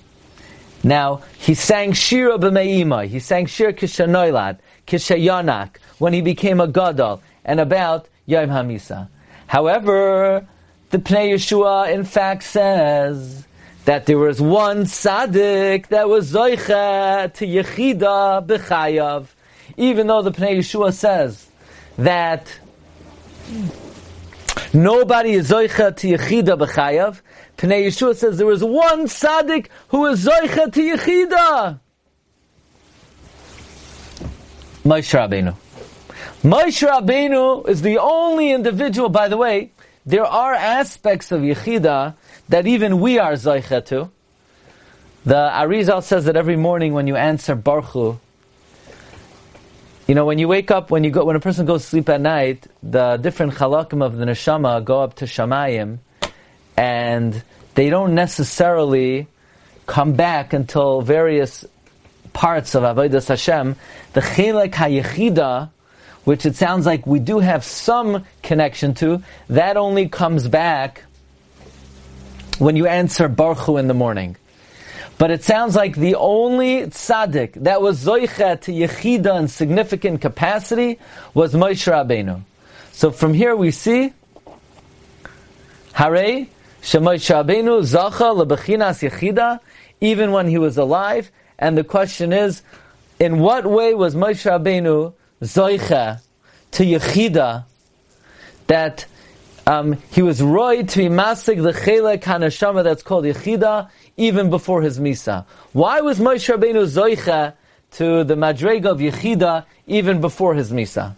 Now, 0.82 1.22
he 1.38 1.54
sang 1.54 1.92
Shira 1.92 2.38
b'me'ima. 2.38 3.08
He 3.08 3.20
sang 3.20 3.46
Shir 3.48 3.74
Kishanoilad, 3.74 4.60
Kishayanak, 4.88 5.80
when 5.98 6.14
he 6.14 6.22
became 6.22 6.62
a 6.62 6.68
Gadol, 6.68 7.22
and 7.44 7.60
about 7.60 8.08
Yom 8.26 8.48
HaMisa. 8.48 9.10
However, 9.48 10.48
the 10.92 10.98
Pnei 10.98 11.34
Yeshua 11.34 11.92
in 11.94 12.06
fact 12.06 12.44
says 12.44 13.46
that 13.84 14.06
there 14.06 14.18
was 14.18 14.40
one 14.40 14.86
tzaddik 14.86 15.88
that 15.88 16.08
was 16.08 16.32
Zoicha 16.32 17.34
to 17.34 17.46
Yechida 17.46 18.48
b'chayav. 18.48 19.28
Even 19.78 20.08
though 20.08 20.22
the 20.22 20.32
Pnei 20.32 20.58
Yeshua 20.58 20.94
says 20.94 21.48
that 21.98 22.60
Nobody 24.76 25.34
is 25.34 25.52
zoicha 25.52 25.96
to 25.98 26.08
yechida 26.08 26.58
b'chayav. 26.58 27.22
Pnei 27.58 27.86
Yeshua 27.86 28.16
says 28.16 28.40
there 28.40 28.50
is 28.50 28.64
one 28.64 29.06
tzaddik 29.06 29.68
who 29.90 30.08
is 30.08 30.26
zoicha 30.26 30.74
to 30.74 30.82
yechida. 30.82 31.80
Moshe 34.84 35.14
Rabbeinu. 35.14 35.56
Moshe 36.44 36.88
Rabbeinu 36.90 37.70
is 37.70 37.84
the 37.84 38.00
only 38.00 38.52
individual, 38.52 39.10
by 39.10 39.28
the 39.28 39.38
way, 39.38 39.72
there 40.06 40.26
are 40.26 40.54
aspects 40.54 41.32
of 41.32 41.42
Yechida 41.42 42.16
that 42.50 42.68
even 42.68 43.00
we 43.00 43.18
are 43.20 43.34
Zaycha 43.34 43.86
to. 43.86 44.10
The 45.24 45.52
Arizal 45.54 46.04
says 46.04 46.26
that 46.26 46.36
every 46.36 46.58
morning 46.58 46.94
when 46.94 47.08
you 47.08 47.16
answer 47.16 47.56
Baruch 47.56 48.20
you 50.08 50.16
know, 50.16 50.26
when 50.26 50.38
you 50.38 50.48
wake 50.48 50.70
up, 50.70 50.92
when 50.92 51.04
you 51.04 51.12
go, 51.12 51.24
when 51.24 51.36
a 51.36 51.40
person 51.40 51.66
goes 51.66 51.84
to 51.84 51.88
sleep 51.88 52.10
at 52.10 52.20
night, 52.20 52.68
the 52.82 53.18
different 53.18 53.54
halakim 53.54 54.04
of 54.04 54.18
the 54.18 54.26
neshama 54.26 54.84
go 54.84 55.02
up 55.02 55.16
to 55.16 55.26
shamayim, 55.26 56.00
and 56.76 57.42
they 57.76 57.90
don't 57.90 58.14
necessarily 58.14 59.28
come 59.86 60.14
back 60.14 60.54
until 60.54 61.02
various 61.02 61.66
parts 62.34 62.76
of 62.76 62.84
avodas 62.84 63.30
Hashem. 63.30 63.76
The 64.14 64.22
chilek 64.22 64.72
hayechida, 64.72 65.70
which 66.26 66.46
it 66.46 66.56
sounds 66.56 66.86
like 66.86 67.08
we 67.08 67.20
do 67.20 67.40
have 67.40 67.64
some 67.64 68.26
connection 68.42 68.94
to, 68.96 69.24
that 69.50 69.78
only 69.78 70.10
comes 70.10 70.48
back 70.48 71.04
when 72.60 72.76
you 72.76 72.88
answer 72.88 73.28
Baruch 73.28 73.70
in 73.80 73.88
the 73.88 73.94
morning. 73.94 74.36
But 75.18 75.32
it 75.32 75.44
sounds 75.44 75.76
like 75.76 75.96
the 75.96 76.16
only 76.16 76.82
tzaddik 76.82 77.54
that 77.64 77.82
was 77.82 78.04
zoichet 78.04 78.62
to 78.62 78.72
yechida 78.72 79.40
in 79.40 79.48
significant 79.48 80.22
capacity 80.22 81.00
was 81.34 81.54
Moshe 81.54 81.92
Rabbeinu. 81.92 82.42
So 82.92 83.12
from 83.12 83.34
here 83.34 83.56
we 83.56 83.72
see, 83.72 84.14
Hare, 85.94 86.48
Shemoshe 86.82 87.46
Rabbeinu 87.46 87.82
zacha 87.84 88.46
lebechinas 88.46 89.08
yechida, 89.08 89.60
even 90.02 90.32
when 90.32 90.48
he 90.48 90.58
was 90.58 90.78
alive. 90.78 91.32
And 91.60 91.78
the 91.78 91.84
question 91.84 92.34
is, 92.34 92.64
in 93.20 93.40
what 93.40 93.66
way 93.66 93.94
was 93.94 94.16
Moshe 94.16 94.50
Rabbeinu 94.50 95.14
zoicha 95.42 96.22
to 96.72 96.84
yechida 96.84 97.66
that 98.68 99.06
um, 99.66 99.94
he 100.12 100.22
was 100.22 100.42
roy 100.42 100.84
to 100.84 100.98
be 100.98 101.06
masig 101.06 101.62
the 101.62 101.72
chelek 101.72 102.22
hanashama 102.22 102.84
that's 102.84 103.04
called 103.04 103.26
yechida 103.26 103.90
even 104.18 104.50
before 104.50 104.82
his 104.82 105.00
Misa. 105.00 105.46
Why 105.72 106.02
was 106.02 106.20
Moshe 106.20 106.56
Rabbeinu 106.56 106.86
Zoicha 106.86 107.54
to 107.92 108.24
the 108.24 108.36
Madrega 108.36 108.86
of 108.86 109.00
Yechida 109.00 109.66
even 109.88 110.22
before 110.22 110.54
his 110.54 110.72
Misa? 110.72 111.16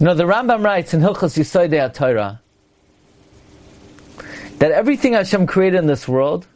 Know, 0.00 0.14
the 0.14 0.24
Rambam 0.24 0.64
writes 0.64 0.92
in 0.92 1.00
Hilchos 1.00 1.38
Yisoidei 1.38 1.94
Torah 1.94 2.40
that 4.58 4.70
everything 4.70 5.12
Hashem 5.12 5.46
created 5.46 5.78
in 5.78 5.86
this 5.86 6.06
world, 6.08 6.46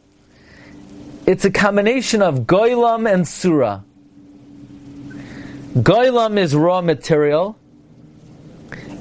it's 1.25 1.45
a 1.45 1.51
combination 1.51 2.21
of 2.21 2.41
Goylam 2.41 3.11
and 3.11 3.27
Surah. 3.27 3.81
Goilam 5.73 6.37
is 6.37 6.55
raw 6.55 6.81
material, 6.81 7.57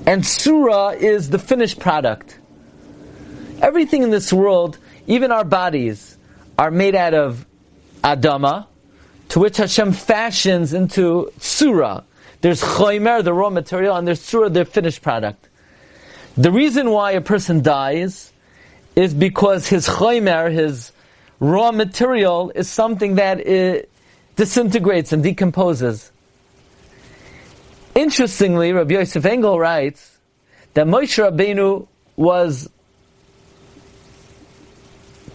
and 0.07 0.25
Surah 0.25 0.91
is 0.91 1.31
the 1.31 1.39
finished 1.39 1.81
product. 1.81 2.39
Everything 3.61 4.03
in 4.03 4.11
this 4.11 4.33
world, 4.33 4.79
even 5.09 5.33
our 5.33 5.45
bodies, 5.45 6.17
are 6.59 6.71
made 6.71 6.95
out 6.95 7.15
of 7.15 7.47
Adama, 8.05 8.67
to 9.31 9.41
which 9.41 9.57
Hashem 9.57 9.93
fashions 9.93 10.73
into 10.73 11.33
Surah. 11.39 12.03
There's 12.41 12.63
Choimer, 12.63 13.25
the 13.25 13.33
raw 13.33 13.51
material, 13.51 13.97
and 13.97 14.07
there's 14.07 14.21
Surah, 14.21 14.51
the 14.51 14.65
finished 14.65 15.03
product. 15.03 15.49
The 16.37 16.53
reason 16.53 16.91
why 16.91 17.13
a 17.13 17.21
person 17.21 17.63
dies 17.63 18.33
is 18.95 19.15
because 19.15 19.67
his 19.67 19.89
Choimer, 19.89 20.53
his 20.53 20.93
raw 21.41 21.73
material, 21.73 22.53
is 22.55 22.69
something 22.69 23.17
that 23.17 23.41
it 23.41 23.91
disintegrates 24.37 25.13
and 25.13 25.23
decomposes. 25.23 26.13
Interestingly, 27.95 28.73
Rabbi 28.73 28.95
Yosef 28.95 29.25
Engel 29.25 29.59
writes 29.59 30.19
that 30.75 30.87
Moshe 30.87 31.19
Rabbeinu 31.19 31.89
was 32.17 32.69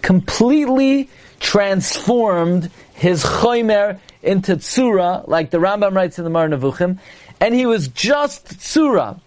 completely 0.04 1.10
transformed 1.40 2.70
his 2.94 3.24
choimer 3.24 3.98
into 4.22 4.58
tsura, 4.58 5.28
like 5.28 5.50
the 5.50 5.58
Rambam 5.58 5.96
writes 5.96 6.20
in 6.20 6.24
the 6.24 6.30
Moreh 6.30 6.50
Nevuchim, 6.50 7.00
and 7.40 7.56
he 7.56 7.66
was 7.66 7.88
just 7.88 8.60
tsura. 8.60 9.20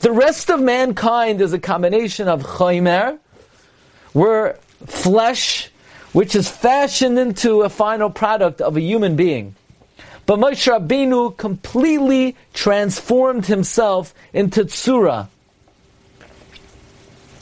The 0.00 0.10
rest 0.10 0.50
of 0.50 0.60
mankind 0.60 1.42
is 1.42 1.52
a 1.52 1.58
combination 1.58 2.26
of 2.26 2.42
choimer, 2.42 3.18
where 4.14 4.58
flesh, 4.86 5.70
which 6.12 6.34
is 6.34 6.48
fashioned 6.48 7.18
into 7.18 7.62
a 7.62 7.68
final 7.68 8.08
product 8.08 8.62
of 8.62 8.76
a 8.76 8.80
human 8.80 9.14
being. 9.14 9.54
But 10.26 10.38
Moshe 10.38 10.70
Rabbeinu 10.70 11.36
completely 11.36 12.36
transformed 12.54 13.46
himself 13.46 14.14
into 14.32 14.64
tsura. 14.64 15.28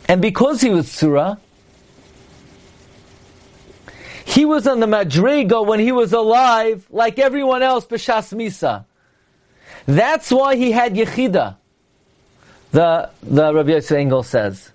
And 0.09 0.23
because 0.23 0.63
he 0.63 0.71
was 0.71 0.87
tsura, 0.87 1.39
he 4.29 4.45
was 4.45 4.67
on 4.67 4.79
the 4.79 4.87
Madriga 4.87 5.65
when 5.65 5.81
he 5.81 5.91
was 5.91 6.13
alive, 6.13 6.87
like 6.91 7.19
everyone 7.19 7.63
else, 7.63 7.87
B'Shas 7.87 8.37
Misa. 8.37 8.85
That's 9.87 10.31
why 10.31 10.57
he 10.57 10.71
had 10.71 10.95
Yechida, 10.95 11.57
the, 12.71 13.09
the 13.23 13.55
Rabbi 13.55 13.71
Yosef 13.71 13.97
Engel 13.97 14.23
says. 14.23 14.71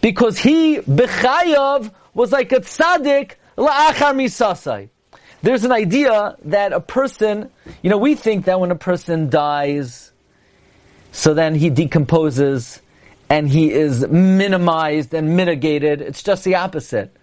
Because 0.00 0.38
he, 0.38 0.76
B'Chayav, 0.78 1.92
was 2.14 2.30
like 2.30 2.52
a 2.52 2.60
tzaddik, 2.60 3.32
la'achar 3.58 4.14
misasai. 4.14 4.90
There's 5.42 5.64
an 5.64 5.72
idea 5.72 6.36
that 6.44 6.72
a 6.72 6.80
person, 6.80 7.50
you 7.82 7.90
know, 7.90 7.98
we 7.98 8.14
think 8.14 8.44
that 8.44 8.60
when 8.60 8.70
a 8.70 8.76
person 8.76 9.28
dies, 9.28 10.12
so 11.10 11.34
then 11.34 11.56
he 11.56 11.68
decomposes, 11.68 12.80
and 13.28 13.48
he 13.48 13.72
is 13.72 14.06
minimized 14.06 15.12
and 15.14 15.36
mitigated. 15.36 16.00
It's 16.00 16.22
just 16.22 16.44
the 16.44 16.54
opposite 16.54 17.16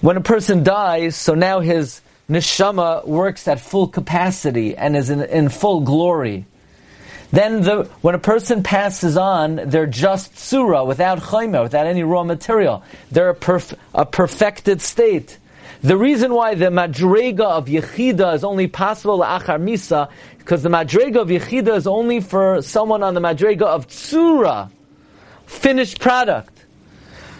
when 0.00 0.16
a 0.16 0.20
person 0.20 0.62
dies, 0.62 1.16
so 1.16 1.34
now 1.34 1.60
his 1.60 2.00
neshama 2.28 3.06
works 3.06 3.48
at 3.48 3.60
full 3.60 3.88
capacity 3.88 4.76
and 4.76 4.96
is 4.96 5.10
in, 5.10 5.22
in 5.22 5.48
full 5.48 5.80
glory. 5.80 6.46
Then 7.30 7.62
the, 7.62 7.84
when 8.00 8.14
a 8.14 8.18
person 8.18 8.62
passes 8.62 9.16
on, 9.16 9.56
they're 9.66 9.86
just 9.86 10.38
surah, 10.38 10.84
without 10.84 11.20
chayma, 11.20 11.62
without 11.62 11.86
any 11.86 12.02
raw 12.02 12.24
material. 12.24 12.82
They're 13.10 13.30
a, 13.30 13.34
perf, 13.34 13.74
a 13.94 14.06
perfected 14.06 14.80
state. 14.80 15.38
The 15.82 15.96
reason 15.96 16.32
why 16.32 16.54
the 16.54 16.66
madrega 16.66 17.40
of 17.40 17.66
yechida 17.66 18.34
is 18.34 18.44
only 18.44 18.66
possible 18.66 19.18
achar 19.20 19.60
misa, 19.60 20.10
because 20.38 20.62
the 20.62 20.70
madrega 20.70 21.16
of 21.16 21.28
yechida 21.28 21.76
is 21.76 21.86
only 21.86 22.20
for 22.20 22.62
someone 22.62 23.02
on 23.02 23.14
the 23.14 23.20
madrega 23.20 23.62
of 23.62 23.88
tsura, 23.88 24.70
finished 25.46 26.00
product. 26.00 26.57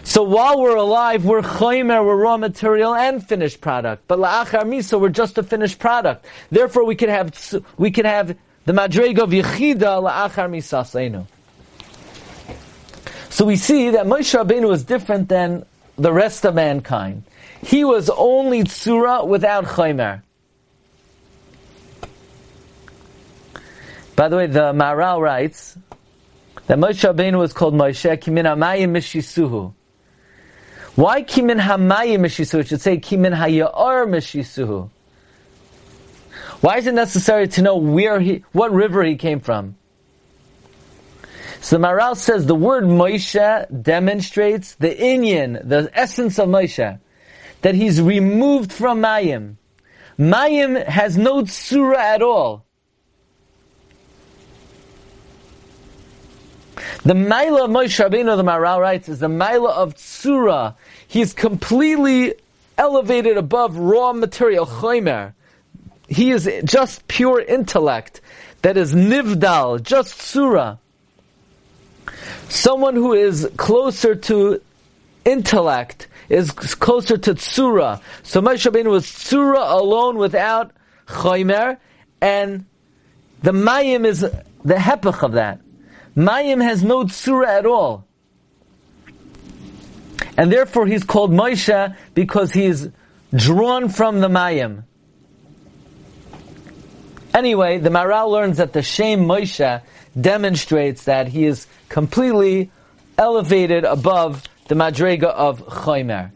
So 0.09 0.23
while 0.23 0.59
we're 0.59 0.75
alive, 0.75 1.23
we're 1.23 1.43
chaymer, 1.43 2.03
we're 2.03 2.15
raw 2.15 2.35
material 2.35 2.95
and 2.95 3.23
finished 3.23 3.61
product. 3.61 4.07
But 4.07 4.17
la'achar 4.17 4.63
misa, 4.63 4.99
we're 4.99 5.09
just 5.09 5.37
a 5.37 5.43
finished 5.43 5.77
product. 5.77 6.25
Therefore, 6.49 6.83
we 6.83 6.95
can 6.95 7.09
have 7.09 7.31
we 7.77 7.91
can 7.91 8.05
have 8.05 8.35
the 8.65 8.73
madrega 8.73 9.19
of 9.19 9.29
yechida 9.29 10.01
la'achar 10.01 10.49
misa 10.49 11.27
So 13.29 13.45
we 13.45 13.55
see 13.55 13.91
that 13.91 14.07
Moshe 14.07 14.33
Rabbeinu 14.33 14.67
was 14.67 14.83
different 14.83 15.29
than 15.29 15.63
the 15.95 16.11
rest 16.11 16.43
of 16.43 16.55
mankind. 16.55 17.21
He 17.61 17.85
was 17.85 18.09
only 18.09 18.63
tzura 18.63 19.27
without 19.27 19.65
chaymer. 19.65 20.23
By 24.15 24.27
the 24.27 24.37
way, 24.37 24.47
the 24.47 24.73
Maharal 24.73 25.21
writes 25.21 25.77
that 26.65 26.79
Moshe 26.79 27.07
Rabbeinu 27.07 27.37
was 27.37 27.53
called 27.53 27.75
Moshe 27.75 28.09
Kimin 28.17 28.45
Amayim 28.45 28.89
Mishisuhu. 28.89 29.75
Why 30.95 31.23
kimin 31.23 31.59
hamayim 31.59 32.21
mishisuhu? 32.21 32.59
It 32.59 32.67
should 32.67 32.81
say 32.81 32.97
kimin 32.97 33.35
hayar 33.35 34.05
mishisuhu. 34.05 34.89
Why 36.61 36.77
is 36.77 36.87
it 36.87 36.93
necessary 36.93 37.47
to 37.49 37.61
know 37.61 37.77
where 37.77 38.19
he, 38.19 38.43
what 38.51 38.71
river 38.73 39.03
he 39.03 39.15
came 39.15 39.39
from? 39.39 39.75
So 41.61 41.77
the 41.77 41.87
Maharal 41.87 42.15
says 42.15 42.45
the 42.45 42.55
word 42.55 42.83
Moshe 42.83 43.83
demonstrates 43.83 44.75
the 44.75 44.89
inyan, 44.89 45.67
the 45.67 45.89
essence 45.93 46.39
of 46.39 46.47
Moshe, 46.49 46.99
that 47.61 47.75
he's 47.75 48.01
removed 48.01 48.71
from 48.71 49.01
Mayim. 49.01 49.55
Mayim 50.17 50.85
has 50.85 51.17
no 51.17 51.43
tsura 51.43 51.97
at 51.97 52.21
all. 52.21 52.65
The 57.03 57.13
Maila 57.13 57.65
of 57.65 57.71
Moshe 57.71 58.03
Rabbeinu, 58.03 58.35
the 58.35 58.43
Maharal 58.43 58.81
writes, 58.81 59.07
is 59.07 59.19
the 59.19 59.27
Maila 59.27 59.69
of 59.69 59.95
Tsura. 59.95 60.75
He's 61.07 61.33
completely 61.33 62.33
elevated 62.77 63.37
above 63.37 63.77
raw 63.77 64.11
material, 64.11 64.65
Choimer. 64.65 65.33
He 66.09 66.31
is 66.31 66.51
just 66.65 67.07
pure 67.07 67.39
intellect. 67.39 68.19
That 68.63 68.75
is 68.75 68.93
Nivdal, 68.93 69.81
just 69.81 70.19
Tsura. 70.19 70.77
Someone 72.49 72.95
who 72.95 73.13
is 73.13 73.49
closer 73.55 74.15
to 74.15 74.61
intellect 75.23 76.07
is 76.27 76.51
closer 76.51 77.17
to 77.17 77.33
Tsura. 77.33 78.01
So 78.23 78.41
Moshe 78.41 78.69
Rabbeinu 78.69 78.89
was 78.89 79.05
Tsura 79.05 79.71
alone 79.71 80.17
without 80.17 80.71
Choimer, 81.07 81.77
and 82.19 82.65
the 83.41 83.51
Mayim 83.51 84.05
is 84.05 84.19
the 84.19 84.75
hepech 84.75 85.23
of 85.23 85.31
that. 85.33 85.61
Mayim 86.15 86.63
has 86.63 86.83
no 86.83 87.05
tsura 87.05 87.47
at 87.47 87.65
all. 87.65 88.05
And 90.37 90.51
therefore 90.51 90.87
he's 90.87 91.03
called 91.03 91.31
Moshe 91.31 91.95
because 92.13 92.53
he 92.53 92.65
is 92.65 92.89
drawn 93.35 93.89
from 93.89 94.21
the 94.21 94.29
Mayim. 94.29 94.83
Anyway, 97.33 97.77
the 97.77 97.89
Maharal 97.89 98.31
learns 98.31 98.57
that 98.57 98.73
the 98.73 98.81
Shem 98.81 99.25
Moshe 99.25 99.81
demonstrates 100.19 101.03
that 101.05 101.27
he 101.27 101.45
is 101.45 101.67
completely 101.87 102.71
elevated 103.17 103.83
above 103.83 104.43
the 104.67 104.75
Madrega 104.75 105.25
of 105.25 105.65
Chaymer. 105.67 106.31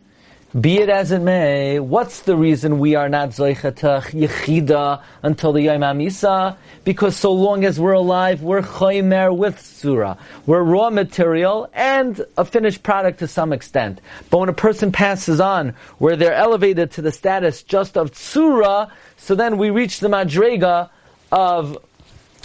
Be 0.60 0.78
it 0.78 0.90
as 0.90 1.12
it 1.12 1.24
may, 1.24 1.80
what's 1.80 2.22
the 2.22 2.36
reason 2.36 2.78
we 2.78 2.94
are 2.94 3.10
not 3.10 3.30
Zoichatach 3.30 4.12
Yechida 4.12 5.02
until 5.24 5.52
the 5.52 5.64
Yom 5.64 5.82
HaMisa? 5.82 6.58
Because 6.84 7.18
so 7.18 7.34
long 7.34 7.66
as 7.66 7.80
we're 7.80 7.94
alive, 7.94 8.44
we're 8.44 8.62
Choymer 8.62 9.36
with 9.36 9.60
Surah. 9.60 10.16
We're 10.46 10.62
raw 10.62 10.92
material 10.92 11.72
and 11.74 12.24
a 12.38 12.46
finished 12.46 12.84
product 12.84 13.18
to 13.20 13.28
some 13.28 13.52
extent. 13.52 14.00
But 14.30 14.38
when 14.38 14.50
a 14.50 14.54
person 14.54 14.92
passes 14.92 15.40
on, 15.40 15.74
where 15.98 16.16
they're 16.16 16.36
elevated 16.36 16.92
to 16.92 17.02
the 17.02 17.12
status 17.12 17.64
just 17.64 17.98
of 17.98 18.16
Surah, 18.16 18.92
so 19.18 19.34
then 19.34 19.58
we 19.58 19.72
reach 19.72 20.02
the 20.02 20.08
Madrega 20.08 20.92
of 21.32 21.80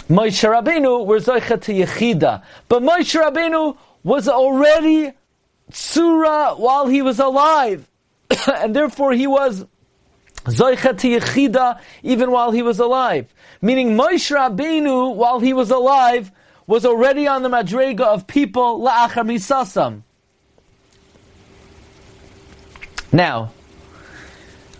Moshe 0.09 0.49
Rabbeinu, 0.49 1.05
we're 1.05 1.19
Zoichat 1.19 1.85
Yechida. 1.85 2.41
But 2.69 2.81
Moshe 2.81 3.21
Rabbeinu 3.21 3.77
was 4.03 4.27
already 4.27 5.11
Surah 5.71 6.55
while 6.55 6.87
he 6.87 7.03
was 7.03 7.19
alive. 7.19 7.85
and 8.47 8.75
therefore 8.75 9.13
he 9.13 9.27
was 9.27 9.65
Zoichet 10.45 11.19
Yechida 11.19 11.79
even 12.03 12.31
while 12.31 12.51
he 12.51 12.61
was 12.61 12.79
alive. 12.79 13.33
Meaning 13.61 13.97
Moshe 13.97 14.35
Rabbeinu, 14.35 15.15
while 15.15 15.39
he 15.39 15.53
was 15.53 15.71
alive, 15.71 16.31
was 16.67 16.85
already 16.85 17.27
on 17.27 17.43
the 17.43 17.49
madrega 17.49 18.01
of 18.01 18.27
people 18.27 18.79
la'achar 18.79 19.25
misasam. 19.25 20.03
Now, 23.11 23.51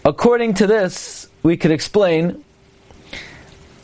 according 0.05 0.53
to 0.55 0.67
this, 0.67 1.27
we 1.41 1.57
could 1.57 1.71
explain 1.71 2.43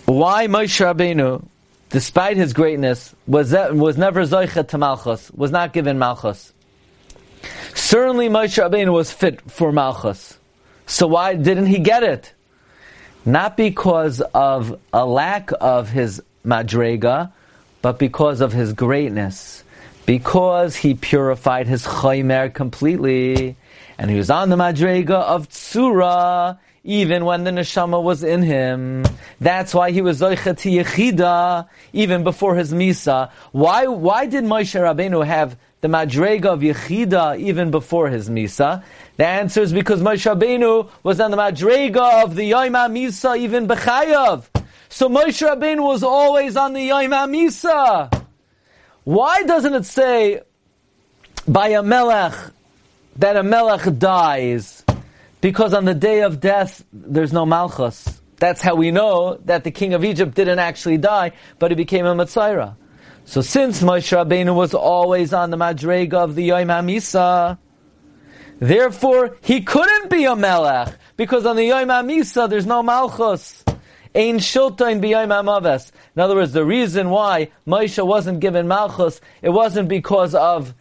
why 0.06 0.46
Moshe 0.46 0.86
Rabbeinu, 0.86 1.44
despite 1.90 2.38
his 2.38 2.54
greatness, 2.54 3.16
was 3.26 3.54
was 3.54 3.98
never 3.98 4.22
Zoichet 4.22 4.68
to 4.70 4.78
Malchus, 4.78 5.32
was 5.32 5.50
not 5.50 5.74
given 5.74 5.98
Malchus. 5.98 6.54
Certainly 7.74 8.30
Moshe 8.30 8.62
Rabbeinu 8.62 8.92
was 8.94 9.12
fit 9.12 9.50
for 9.50 9.72
Malchus. 9.72 10.38
So 10.88 11.08
why 11.08 11.36
didn't 11.36 11.68
he 11.68 11.80
get 11.80 12.04
it? 12.04 12.34
not 13.26 13.58
because 13.58 14.22
of 14.34 14.80
a 14.94 15.06
lack 15.06 15.50
of 15.60 15.90
his 15.90 16.22
madrega, 16.46 17.32
but 17.82 17.98
because 17.98 18.40
of 18.40 18.54
his 18.54 18.74
greatness. 18.74 19.64
Because 20.06 20.76
he 20.76 20.94
purified 20.94 21.66
his 21.66 21.84
chaymer 21.84 22.54
completely, 22.54 23.56
and 23.98 24.12
he 24.12 24.18
was 24.18 24.30
on 24.30 24.50
the 24.50 24.56
madrega 24.56 25.10
of 25.10 25.50
tsura, 25.50 26.60
even 26.84 27.26
when 27.26 27.44
the 27.44 27.50
neshama 27.50 28.02
was 28.02 28.24
in 28.24 28.44
him. 28.44 29.04
That's 29.42 29.74
why 29.74 29.90
he 29.90 30.04
was 30.04 30.22
zoichet 30.22 30.84
yechida, 30.84 31.68
even 31.94 32.24
before 32.24 32.56
his 32.56 32.72
misa. 32.72 33.32
Why, 33.52 33.88
why 33.88 34.28
did 34.28 34.44
Moshe 34.44 34.80
Rabbeinu 34.80 35.26
have 35.26 35.58
the 35.86 35.98
madrega 35.98 36.46
of 36.46 36.62
yechida 36.62 37.38
even 37.40 37.70
before 37.70 38.10
his 38.10 38.28
misa? 38.28 38.84
The 39.18 39.28
answer 39.28 39.62
is 39.62 39.72
because 39.72 40.02
Moshe 40.02 40.26
Rabbeinu 40.26 40.90
was 41.04 41.20
on 41.20 41.30
the 41.30 41.38
madrega 41.38 42.24
of 42.24 42.36
the 42.36 42.46
Yom 42.46 42.74
Misa 42.74 43.38
even 43.38 43.68
b'chayav. 43.68 44.46
So 44.90 45.10
Moshe 45.10 45.48
Rabbeinu 45.48 45.84
was 45.84 46.02
always 46.02 46.58
on 46.58 46.74
the 46.74 46.82
Yom 46.82 47.12
Misa. 47.12 48.24
Why 49.04 49.44
doesn't 49.44 49.76
it 49.76 49.86
say 49.86 50.42
by 51.48 51.68
a 51.68 51.84
melech 51.84 52.34
that 53.18 53.38
a 53.38 53.44
melech 53.44 54.00
dies? 54.00 54.84
Because 55.40 55.76
on 55.76 55.86
the 55.86 55.94
day 55.94 56.24
of 56.24 56.40
death, 56.40 56.84
there's 56.92 57.32
no 57.32 57.46
malchus. 57.46 58.20
That's 58.38 58.62
how 58.62 58.74
we 58.74 58.90
know 58.90 59.40
that 59.46 59.64
the 59.64 59.70
king 59.70 59.94
of 59.94 60.04
Egypt 60.04 60.34
didn't 60.34 60.58
actually 60.58 60.98
die, 60.98 61.34
but 61.60 61.70
he 61.70 61.76
became 61.76 62.08
a 62.08 62.16
Matzayra. 62.16 62.76
So 63.28 63.42
since 63.42 63.82
Moshe 63.82 64.16
Rabbeinu 64.16 64.56
was 64.56 64.76
always 64.76 65.34
on 65.34 65.50
the 65.50 65.58
madrega 65.58 66.14
of 66.14 66.36
the 66.36 66.44
Yom 66.44 66.68
HaMisa, 66.68 67.58
therefore 68.60 69.38
he 69.42 69.62
couldn't 69.62 70.12
be 70.12 70.26
a 70.26 70.36
melech, 70.36 70.96
because 71.18 71.46
on 71.46 71.56
the 71.56 71.66
Yom 71.66 71.88
HaMisa 71.88 72.48
there's 72.48 72.68
no 72.68 72.84
malchus. 72.84 73.64
Ein 74.14 74.38
shiltain 74.38 75.02
b'yom 75.02 75.30
hamaves. 75.30 75.92
In 76.16 76.22
other 76.22 76.36
words, 76.36 76.54
the 76.54 76.64
reason 76.64 77.10
why 77.10 77.50
Moshe 77.68 78.06
wasn't 78.06 78.40
given 78.40 78.68
malchus, 78.68 79.20
it 79.42 79.50
wasn't 79.50 79.90
because 79.90 80.36
of 80.36 80.74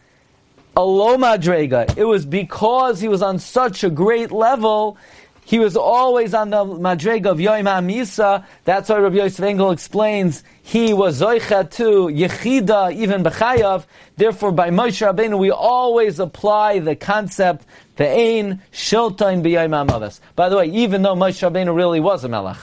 a 0.77 0.85
low 0.85 1.17
madrega. 1.17 1.97
It 1.97 2.05
was 2.05 2.25
because 2.25 3.01
he 3.01 3.07
was 3.07 3.21
on 3.21 3.39
such 3.39 3.83
a 3.83 3.89
great 3.89 4.31
level. 4.31 4.97
He 5.45 5.59
was 5.59 5.77
always 5.77 6.33
on 6.33 6.49
the 6.49 6.65
madrega 6.65 7.27
of 7.27 7.39
Yom 7.39 7.65
HaMisa. 7.65 8.43
That's 8.63 8.89
why 8.89 8.97
Rabbi 8.97 9.17
Yosef 9.17 9.45
Engel 9.45 9.69
explains 9.69 10.43
he 10.63 10.91
was 10.91 11.21
zoicha 11.21 11.69
to 11.71 12.07
yechida 12.07 12.91
even 12.93 13.23
b'chayav. 13.23 13.85
Therefore, 14.17 14.51
by 14.51 14.71
Moshe 14.71 15.05
Rabbeinu, 15.07 15.37
we 15.37 15.51
always 15.51 16.19
apply 16.19 16.79
the 16.79 16.95
concept 16.95 17.63
the 17.95 18.09
ein 18.09 18.61
shiltain 18.73 19.43
b'yom 19.43 19.87
hamaves. 19.87 20.19
By 20.35 20.49
the 20.49 20.57
way, 20.57 20.65
even 20.65 21.03
though 21.03 21.15
Moshe 21.15 21.47
Rabbeinu 21.47 21.75
really 21.75 21.99
was 21.99 22.23
a 22.23 22.27
melech, 22.27 22.57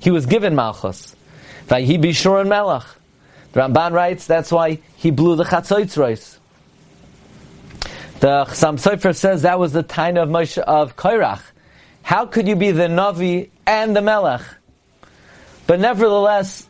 he 0.00 0.10
was 0.10 0.26
given 0.26 0.54
Malchus. 0.54 1.16
He 1.70 1.96
be 1.96 2.12
sure 2.12 2.42
in 2.42 2.50
Melech. 2.50 2.84
The 3.52 3.60
Ramban 3.60 3.92
writes 3.92 4.26
that's 4.26 4.52
why 4.52 4.80
he 4.96 5.10
blew 5.10 5.36
the 5.36 5.44
Chatzoitzrois. 5.44 6.38
The 8.20 8.44
Chassam 8.44 8.78
Sofer 8.78 9.16
says 9.16 9.42
that 9.42 9.58
was 9.58 9.72
the 9.72 9.82
time 9.82 10.18
of 10.18 10.28
Moshe 10.28 10.58
of 10.58 10.96
Kairach. 10.96 11.40
How 12.04 12.26
could 12.26 12.46
you 12.46 12.54
be 12.54 12.70
the 12.70 12.86
Navi 12.86 13.48
and 13.66 13.96
the 13.96 14.02
Melech? 14.02 14.42
But 15.66 15.80
nevertheless, 15.80 16.68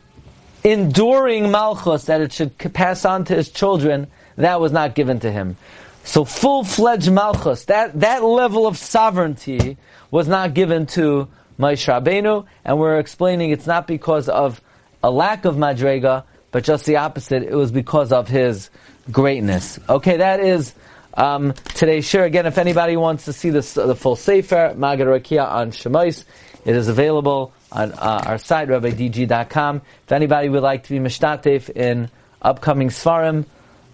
enduring 0.63 1.51
Malchus 1.51 2.05
that 2.05 2.21
it 2.21 2.31
should 2.31 2.57
pass 2.57 3.03
on 3.03 3.25
to 3.25 3.35
his 3.35 3.49
children, 3.49 4.07
that 4.37 4.61
was 4.61 4.71
not 4.71 4.95
given 4.95 5.19
to 5.19 5.31
him. 5.31 5.57
So 6.05 6.23
full-fledged 6.23 7.11
Malchus, 7.11 7.65
that, 7.65 7.99
that 7.99 8.23
level 8.23 8.65
of 8.65 8.77
sovereignty 8.77 9.77
was 10.09 10.29
not 10.29 10.53
given 10.53 10.85
to 10.87 11.27
Moshe 11.59 11.85
Rabbeinu, 11.85 12.45
and 12.63 12.79
we're 12.79 12.97
explaining 12.97 13.51
it's 13.51 13.67
not 13.67 13.87
because 13.87 14.29
of 14.29 14.61
a 15.03 15.11
lack 15.11 15.43
of 15.43 15.57
madrega, 15.57 16.23
but 16.51 16.63
just 16.63 16.85
the 16.85 16.95
opposite. 16.95 17.43
It 17.43 17.53
was 17.53 17.73
because 17.73 18.13
of 18.13 18.29
his 18.29 18.69
greatness. 19.11 19.79
Okay, 19.89 20.17
that 20.17 20.39
is 20.39 20.73
um, 21.17 21.53
today's 21.73 22.05
share. 22.05 22.25
Again, 22.25 22.45
if 22.45 22.57
anybody 22.57 22.97
wants 22.97 23.25
to 23.25 23.33
see 23.33 23.49
this, 23.49 23.73
the 23.73 23.95
full 23.95 24.15
sefer, 24.15 24.73
Magad 24.75 25.07
Rakia 25.07 25.47
on 25.49 25.71
Shemais, 25.71 26.23
it 26.65 26.75
is 26.75 26.87
available 26.87 27.53
on 27.71 27.91
uh, 27.93 28.23
our 28.25 28.37
site, 28.37 28.67
rabbidg.com. 28.67 29.81
If 30.03 30.11
anybody 30.11 30.49
would 30.49 30.63
like 30.63 30.83
to 30.83 30.89
be 30.89 30.99
mishtatef 30.99 31.69
in 31.69 32.09
upcoming 32.41 32.89
svarim, 32.89 33.45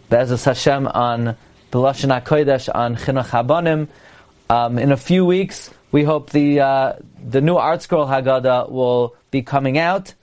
Be'ezus 0.10 0.46
Hashem 0.46 0.88
on 0.88 1.36
B'Lashon 1.72 2.22
HaKodesh 2.22 2.74
on 2.74 2.96
Chinuch 2.96 3.30
Habanim, 3.30 3.88
um, 4.50 4.78
in 4.78 4.92
a 4.92 4.98
few 4.98 5.26
weeks, 5.26 5.70
we 5.92 6.04
hope 6.04 6.32
the 6.32 6.60
uh, 6.60 6.94
the 7.26 7.40
new 7.40 7.56
ArtScroll 7.56 8.08
Haggadah 8.08 8.70
will 8.70 9.16
be 9.30 9.42
coming 9.42 9.78
out, 9.78 10.14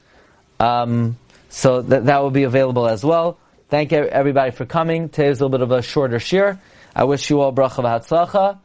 um, 0.61 1.17
so 1.49 1.81
that 1.83 2.07
that 2.07 2.23
will 2.23 2.31
be 2.31 2.43
available 2.43 2.87
as 2.87 3.05
well. 3.05 3.39
Thank 3.71 3.93
everybody 3.93 4.51
for 4.51 4.67
coming. 4.67 5.09
Today's 5.09 5.41
a 5.41 5.45
little 5.45 5.59
bit 5.59 5.63
of 5.63 5.71
a 5.71 5.83
shorter 5.83 6.19
shiur. 6.19 6.59
I 6.99 7.05
wish 7.05 7.31
you 7.31 7.41
all 7.41 7.53
bracha 7.53 7.85
v'hatzlacha, 7.85 8.59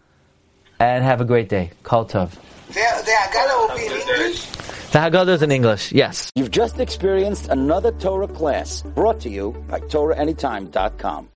and 0.79 1.03
have 1.03 1.21
a 1.21 1.25
great 1.25 1.49
day. 1.49 1.69
Kol 1.83 2.05
tov. 2.05 2.31
The, 2.69 2.73
the 2.73 3.11
Haggadah 3.11 3.69
will 3.69 3.77
be 3.77 3.85
in 3.85 3.91
English? 3.91 4.45
The 4.89 4.99
Haggadah 4.99 5.35
is 5.35 5.41
in 5.43 5.51
English, 5.51 5.91
yes. 5.91 6.31
You've 6.33 6.49
just 6.49 6.79
experienced 6.79 7.49
another 7.49 7.91
Torah 7.91 8.27
class 8.27 8.81
brought 8.81 9.19
to 9.19 9.29
you 9.29 9.51
by 9.69 9.81
TorahAnytime.com. 9.81 11.29